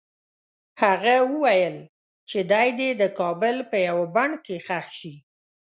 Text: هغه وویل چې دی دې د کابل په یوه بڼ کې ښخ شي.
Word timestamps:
هغه 0.83 1.15
وویل 1.31 1.75
چې 2.29 2.39
دی 2.51 2.69
دې 2.79 2.89
د 3.01 3.03
کابل 3.19 3.55
په 3.69 3.77
یوه 3.87 4.05
بڼ 4.15 4.29
کې 4.45 4.55
ښخ 4.65 4.85
شي. 4.99 5.15